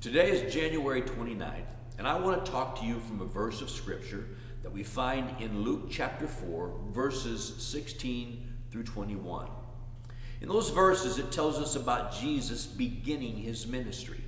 Today 0.00 0.30
is 0.30 0.50
January 0.50 1.02
29th, 1.02 1.74
and 1.98 2.08
I 2.08 2.18
want 2.18 2.42
to 2.42 2.50
talk 2.50 2.80
to 2.80 2.86
you 2.86 3.00
from 3.00 3.20
a 3.20 3.26
verse 3.26 3.60
of 3.60 3.68
Scripture 3.68 4.24
that 4.62 4.72
we 4.72 4.82
find 4.82 5.38
in 5.42 5.60
Luke 5.60 5.88
chapter 5.90 6.26
4, 6.26 6.72
verses 6.88 7.54
16 7.58 8.50
through 8.70 8.84
21. 8.84 9.48
In 10.40 10.48
those 10.48 10.70
verses, 10.70 11.18
it 11.18 11.30
tells 11.30 11.58
us 11.58 11.76
about 11.76 12.14
Jesus 12.14 12.64
beginning 12.64 13.36
his 13.36 13.66
ministry. 13.66 14.24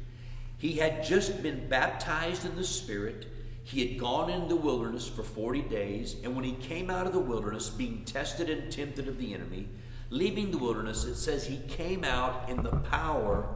He 0.58 0.74
had 0.74 1.04
just 1.04 1.42
been 1.42 1.66
baptized 1.70 2.44
in 2.44 2.54
the 2.54 2.64
Spirit. 2.64 3.32
He 3.64 3.80
had 3.80 3.98
gone 3.98 4.28
in 4.28 4.48
the 4.48 4.56
wilderness 4.56 5.08
for 5.08 5.22
40 5.22 5.62
days, 5.62 6.16
and 6.22 6.36
when 6.36 6.44
he 6.44 6.52
came 6.52 6.90
out 6.90 7.06
of 7.06 7.14
the 7.14 7.18
wilderness, 7.18 7.70
being 7.70 8.04
tested 8.04 8.50
and 8.50 8.70
tempted 8.70 9.08
of 9.08 9.16
the 9.16 9.32
enemy, 9.32 9.70
leaving 10.10 10.50
the 10.50 10.58
wilderness, 10.58 11.04
it 11.04 11.14
says 11.14 11.46
he 11.46 11.60
came 11.66 12.04
out 12.04 12.50
in 12.50 12.62
the 12.62 12.76
power 12.76 13.46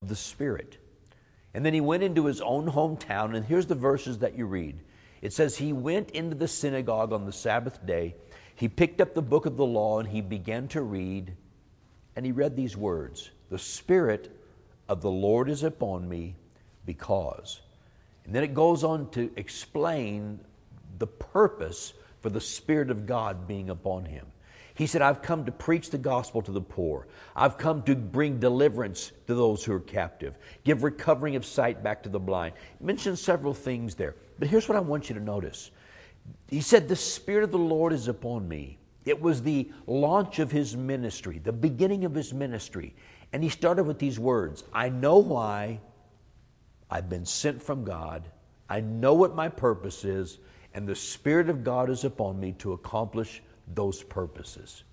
of 0.00 0.08
the 0.08 0.16
Spirit. 0.16 0.78
And 1.58 1.66
then 1.66 1.74
he 1.74 1.80
went 1.80 2.04
into 2.04 2.26
his 2.26 2.40
own 2.40 2.70
hometown, 2.70 3.34
and 3.34 3.44
here's 3.44 3.66
the 3.66 3.74
verses 3.74 4.20
that 4.20 4.38
you 4.38 4.46
read. 4.46 4.78
It 5.20 5.32
says, 5.32 5.56
He 5.56 5.72
went 5.72 6.10
into 6.10 6.36
the 6.36 6.46
synagogue 6.46 7.12
on 7.12 7.26
the 7.26 7.32
Sabbath 7.32 7.84
day, 7.84 8.14
he 8.54 8.68
picked 8.68 9.00
up 9.00 9.12
the 9.12 9.22
book 9.22 9.44
of 9.44 9.56
the 9.56 9.66
law, 9.66 9.98
and 9.98 10.08
he 10.08 10.20
began 10.20 10.68
to 10.68 10.82
read, 10.82 11.34
and 12.14 12.24
he 12.24 12.30
read 12.30 12.54
these 12.54 12.76
words 12.76 13.32
The 13.50 13.58
Spirit 13.58 14.30
of 14.88 15.02
the 15.02 15.10
Lord 15.10 15.50
is 15.50 15.64
upon 15.64 16.08
me, 16.08 16.36
because. 16.86 17.60
And 18.24 18.32
then 18.32 18.44
it 18.44 18.54
goes 18.54 18.84
on 18.84 19.10
to 19.10 19.28
explain 19.34 20.38
the 21.00 21.08
purpose 21.08 21.92
for 22.20 22.30
the 22.30 22.40
Spirit 22.40 22.88
of 22.88 23.04
God 23.04 23.48
being 23.48 23.68
upon 23.68 24.04
him. 24.04 24.26
He 24.78 24.86
said, 24.86 25.02
I've 25.02 25.22
come 25.22 25.44
to 25.44 25.50
preach 25.50 25.90
the 25.90 25.98
gospel 25.98 26.40
to 26.40 26.52
the 26.52 26.60
poor. 26.60 27.08
I've 27.34 27.58
come 27.58 27.82
to 27.82 27.96
bring 27.96 28.38
deliverance 28.38 29.10
to 29.26 29.34
those 29.34 29.64
who 29.64 29.72
are 29.72 29.80
captive, 29.80 30.38
give 30.62 30.84
recovering 30.84 31.34
of 31.34 31.44
sight 31.44 31.82
back 31.82 32.04
to 32.04 32.08
the 32.08 32.20
blind. 32.20 32.54
He 32.78 32.84
mentioned 32.84 33.18
several 33.18 33.52
things 33.52 33.96
there. 33.96 34.14
But 34.38 34.46
here's 34.46 34.68
what 34.68 34.76
I 34.76 34.80
want 34.80 35.08
you 35.08 35.16
to 35.16 35.20
notice. 35.20 35.72
He 36.46 36.60
said, 36.60 36.86
The 36.86 36.94
Spirit 36.94 37.42
of 37.42 37.50
the 37.50 37.58
Lord 37.58 37.92
is 37.92 38.06
upon 38.06 38.46
me. 38.46 38.78
It 39.04 39.20
was 39.20 39.42
the 39.42 39.68
launch 39.88 40.38
of 40.38 40.52
his 40.52 40.76
ministry, 40.76 41.40
the 41.42 41.50
beginning 41.50 42.04
of 42.04 42.14
his 42.14 42.32
ministry. 42.32 42.94
And 43.32 43.42
he 43.42 43.48
started 43.48 43.82
with 43.82 43.98
these 43.98 44.20
words 44.20 44.62
I 44.72 44.90
know 44.90 45.18
why 45.18 45.80
I've 46.88 47.08
been 47.08 47.26
sent 47.26 47.60
from 47.60 47.82
God, 47.82 48.28
I 48.68 48.78
know 48.78 49.14
what 49.14 49.34
my 49.34 49.48
purpose 49.48 50.04
is, 50.04 50.38
and 50.72 50.86
the 50.86 50.94
Spirit 50.94 51.48
of 51.48 51.64
God 51.64 51.90
is 51.90 52.04
upon 52.04 52.38
me 52.38 52.52
to 52.58 52.74
accomplish 52.74 53.42
those 53.74 54.02
purposes. 54.02 54.84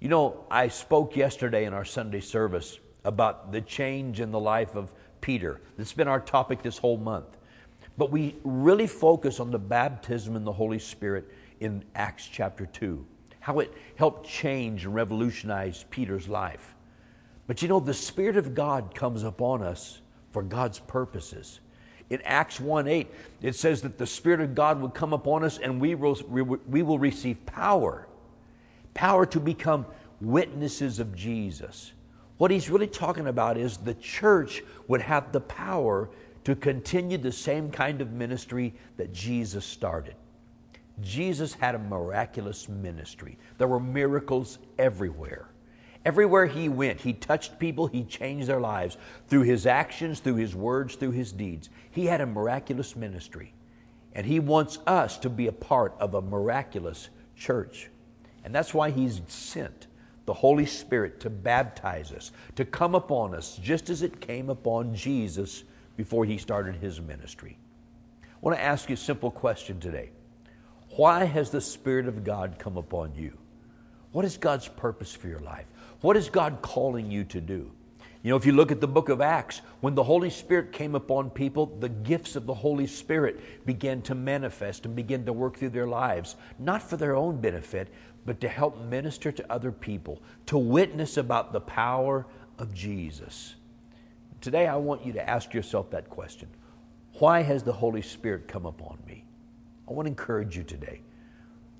You 0.00 0.08
know, 0.08 0.44
I 0.50 0.68
spoke 0.68 1.16
yesterday 1.16 1.64
in 1.64 1.74
our 1.74 1.84
Sunday 1.84 2.20
service 2.20 2.78
about 3.04 3.52
the 3.52 3.60
change 3.60 4.20
in 4.20 4.30
the 4.30 4.40
life 4.40 4.76
of 4.76 4.92
Peter. 5.20 5.60
That's 5.76 5.92
been 5.92 6.08
our 6.08 6.20
topic 6.20 6.62
this 6.62 6.78
whole 6.78 6.96
month. 6.96 7.36
But 7.96 8.12
we 8.12 8.36
really 8.44 8.86
focus 8.86 9.40
on 9.40 9.50
the 9.50 9.58
baptism 9.58 10.36
in 10.36 10.44
the 10.44 10.52
Holy 10.52 10.78
Spirit 10.78 11.28
in 11.58 11.84
Acts 11.96 12.28
chapter 12.28 12.66
2, 12.66 13.04
how 13.40 13.58
it 13.58 13.72
helped 13.96 14.28
change 14.28 14.84
and 14.84 14.94
revolutionize 14.94 15.84
Peter's 15.90 16.28
life. 16.28 16.76
But 17.48 17.62
you 17.62 17.68
know, 17.68 17.80
the 17.80 17.94
Spirit 17.94 18.36
of 18.36 18.54
God 18.54 18.94
comes 18.94 19.24
upon 19.24 19.62
us 19.62 20.00
for 20.30 20.42
God's 20.42 20.78
purposes. 20.78 21.60
In 22.10 22.22
Acts 22.22 22.58
1 22.58 22.88
8, 22.88 23.10
it 23.42 23.54
says 23.54 23.82
that 23.82 23.98
the 23.98 24.06
Spirit 24.06 24.40
of 24.40 24.54
God 24.54 24.80
would 24.80 24.94
come 24.94 25.12
upon 25.12 25.44
us 25.44 25.58
and 25.58 25.80
we 25.80 25.94
will, 25.94 26.18
we 26.66 26.82
will 26.82 26.98
receive 26.98 27.44
power 27.46 28.08
power 28.98 29.24
to 29.24 29.38
become 29.38 29.86
witnesses 30.20 30.98
of 30.98 31.14
Jesus. 31.14 31.92
What 32.38 32.50
he's 32.50 32.68
really 32.68 32.88
talking 32.88 33.28
about 33.28 33.56
is 33.56 33.76
the 33.76 33.94
church 33.94 34.60
would 34.88 35.00
have 35.00 35.30
the 35.30 35.40
power 35.40 36.10
to 36.42 36.56
continue 36.56 37.16
the 37.16 37.30
same 37.30 37.70
kind 37.70 38.00
of 38.00 38.10
ministry 38.10 38.74
that 38.96 39.12
Jesus 39.12 39.64
started. 39.64 40.16
Jesus 41.00 41.54
had 41.54 41.76
a 41.76 41.78
miraculous 41.78 42.68
ministry. 42.68 43.38
There 43.56 43.68
were 43.68 43.78
miracles 43.78 44.58
everywhere. 44.80 45.48
Everywhere 46.08 46.46
he 46.46 46.70
went, 46.70 47.02
he 47.02 47.12
touched 47.12 47.58
people, 47.58 47.86
he 47.86 48.02
changed 48.02 48.46
their 48.46 48.62
lives 48.62 48.96
through 49.26 49.42
his 49.42 49.66
actions, 49.66 50.20
through 50.20 50.36
his 50.36 50.54
words, 50.54 50.94
through 50.94 51.10
his 51.10 51.32
deeds. 51.32 51.68
He 51.90 52.06
had 52.06 52.22
a 52.22 52.26
miraculous 52.26 52.96
ministry. 52.96 53.52
And 54.14 54.24
he 54.24 54.40
wants 54.40 54.78
us 54.86 55.18
to 55.18 55.28
be 55.28 55.48
a 55.48 55.52
part 55.52 55.94
of 56.00 56.14
a 56.14 56.22
miraculous 56.22 57.10
church. 57.36 57.90
And 58.42 58.54
that's 58.54 58.72
why 58.72 58.90
he's 58.90 59.20
sent 59.26 59.86
the 60.24 60.32
Holy 60.32 60.64
Spirit 60.64 61.20
to 61.20 61.28
baptize 61.28 62.10
us, 62.10 62.32
to 62.56 62.64
come 62.64 62.94
upon 62.94 63.34
us, 63.34 63.58
just 63.62 63.90
as 63.90 64.00
it 64.00 64.18
came 64.18 64.48
upon 64.48 64.94
Jesus 64.94 65.64
before 65.98 66.24
he 66.24 66.38
started 66.38 66.76
his 66.76 67.02
ministry. 67.02 67.58
I 68.22 68.28
want 68.40 68.56
to 68.56 68.64
ask 68.64 68.88
you 68.88 68.94
a 68.94 68.96
simple 68.96 69.30
question 69.30 69.78
today 69.78 70.08
Why 70.96 71.24
has 71.24 71.50
the 71.50 71.60
Spirit 71.60 72.08
of 72.08 72.24
God 72.24 72.56
come 72.58 72.78
upon 72.78 73.14
you? 73.14 73.36
What 74.12 74.24
is 74.24 74.36
God's 74.36 74.68
purpose 74.68 75.12
for 75.12 75.28
your 75.28 75.40
life? 75.40 75.66
What 76.00 76.16
is 76.16 76.28
God 76.30 76.58
calling 76.62 77.10
you 77.10 77.24
to 77.24 77.40
do? 77.40 77.70
You 78.22 78.30
know, 78.30 78.36
if 78.36 78.46
you 78.46 78.52
look 78.52 78.72
at 78.72 78.80
the 78.80 78.88
book 78.88 79.08
of 79.08 79.20
Acts, 79.20 79.60
when 79.80 79.94
the 79.94 80.02
Holy 80.02 80.30
Spirit 80.30 80.72
came 80.72 80.94
upon 80.94 81.30
people, 81.30 81.66
the 81.66 81.88
gifts 81.88 82.34
of 82.34 82.46
the 82.46 82.54
Holy 82.54 82.86
Spirit 82.86 83.64
began 83.64 84.02
to 84.02 84.14
manifest 84.14 84.86
and 84.86 84.96
begin 84.96 85.24
to 85.26 85.32
work 85.32 85.56
through 85.56 85.70
their 85.70 85.86
lives, 85.86 86.36
not 86.58 86.82
for 86.82 86.96
their 86.96 87.14
own 87.14 87.40
benefit, 87.40 87.88
but 88.26 88.40
to 88.40 88.48
help 88.48 88.80
minister 88.82 89.30
to 89.30 89.52
other 89.52 89.70
people, 89.70 90.20
to 90.46 90.58
witness 90.58 91.16
about 91.16 91.52
the 91.52 91.60
power 91.60 92.26
of 92.58 92.74
Jesus. 92.74 93.54
Today, 94.40 94.66
I 94.66 94.76
want 94.76 95.06
you 95.06 95.12
to 95.14 95.30
ask 95.30 95.54
yourself 95.54 95.90
that 95.90 96.10
question 96.10 96.48
Why 97.14 97.42
has 97.42 97.62
the 97.62 97.72
Holy 97.72 98.02
Spirit 98.02 98.48
come 98.48 98.66
upon 98.66 98.98
me? 99.06 99.24
I 99.88 99.92
want 99.92 100.06
to 100.06 100.10
encourage 100.10 100.56
you 100.56 100.64
today. 100.64 101.00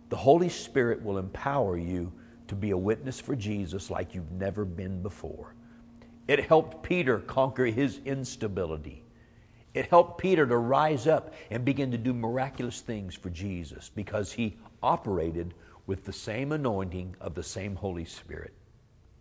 The 0.08 0.16
Holy 0.16 0.48
Spirit 0.48 1.02
will 1.02 1.18
empower 1.18 1.76
you 1.76 2.12
to 2.48 2.54
be 2.54 2.70
a 2.70 2.78
witness 2.78 3.20
for 3.20 3.36
Jesus 3.36 3.90
like 3.90 4.14
you've 4.14 4.32
never 4.32 4.64
been 4.64 5.02
before. 5.02 5.54
It 6.26 6.46
helped 6.46 6.82
Peter 6.82 7.18
conquer 7.18 7.66
his 7.66 8.00
instability. 8.04 9.04
It 9.74 9.86
helped 9.86 10.18
Peter 10.18 10.46
to 10.46 10.56
rise 10.56 11.06
up 11.06 11.34
and 11.50 11.64
begin 11.64 11.90
to 11.90 11.98
do 11.98 12.14
miraculous 12.14 12.80
things 12.80 13.14
for 13.14 13.30
Jesus 13.30 13.90
because 13.94 14.32
he 14.32 14.56
operated 14.82 15.54
with 15.86 16.04
the 16.04 16.12
same 16.12 16.52
anointing 16.52 17.16
of 17.20 17.34
the 17.34 17.42
same 17.42 17.74
Holy 17.76 18.04
Spirit. 18.04 18.52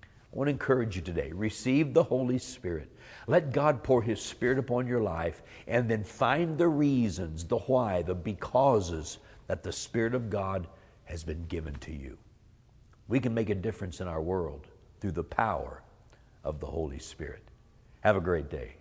I 0.03 0.35
want 0.37 0.47
to 0.47 0.51
encourage 0.51 0.95
you 0.95 1.01
today 1.01 1.31
receive 1.31 1.93
the 1.93 2.03
Holy 2.03 2.37
Spirit. 2.37 2.91
Let 3.27 3.53
God 3.53 3.83
pour 3.83 4.01
His 4.01 4.21
Spirit 4.21 4.59
upon 4.59 4.85
your 4.85 5.01
life 5.01 5.41
and 5.67 5.89
then 5.89 6.03
find 6.03 6.57
the 6.57 6.67
reasons, 6.67 7.45
the 7.45 7.57
why, 7.59 8.01
the 8.01 8.13
becauses 8.13 9.19
that 9.47 9.63
the 9.63 9.71
Spirit 9.71 10.13
of 10.13 10.29
God 10.29 10.67
has 11.07 11.23
been 11.23 11.45
given 11.45 11.73
to 11.75 11.91
you. 11.91 12.17
We 13.07 13.19
can 13.19 13.33
make 13.33 13.49
a 13.49 13.55
difference 13.55 14.01
in 14.01 14.07
our 14.07 14.21
world 14.21 14.67
through 14.99 15.13
the 15.13 15.23
power 15.23 15.81
of 16.43 16.59
the 16.59 16.67
Holy 16.67 16.99
Spirit. 16.99 17.43
Have 18.01 18.15
a 18.15 18.21
great 18.21 18.49
day. 18.49 18.75